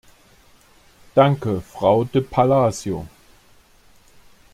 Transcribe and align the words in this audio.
Danke, 1.13 1.61
Frau 1.61 2.03
de 2.05 2.21
Palacio. 2.23 3.07